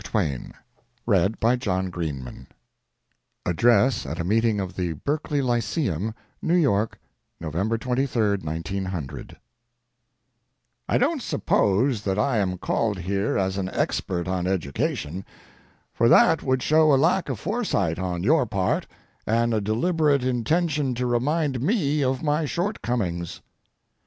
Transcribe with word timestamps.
PUBLIC 0.03 0.55
EDUCATION 1.07 1.35
ASSOCIATION 1.85 2.47
ADDRESS 3.45 4.07
AT 4.07 4.19
A 4.19 4.23
MEETING 4.23 4.59
OF 4.59 4.75
THE 4.75 4.93
BERKELEY 4.93 5.43
LYCEUM, 5.43 6.15
NEW 6.41 6.55
YORK, 6.55 6.99
NOVEMBER 7.39 7.77
23, 7.77 8.37
1900 8.37 9.37
I 10.89 10.97
don't 10.97 11.21
suppose 11.21 12.01
that 12.01 12.17
I 12.17 12.39
am 12.39 12.57
called 12.57 12.97
here 12.97 13.37
as 13.37 13.59
an 13.59 13.69
expert 13.69 14.27
on 14.27 14.47
education, 14.47 15.23
for 15.93 16.09
that 16.09 16.41
would 16.41 16.63
show 16.63 16.91
a 16.91 16.95
lack 16.97 17.29
of 17.29 17.39
foresight 17.39 17.99
on 17.99 18.23
your 18.23 18.47
part 18.47 18.87
and 19.27 19.53
a 19.53 19.61
deliberate 19.61 20.23
intention 20.23 20.95
to 20.95 21.05
remind 21.05 21.61
me 21.61 22.03
of 22.03 22.23
my 22.23 22.45
shortcomings. 22.45 23.39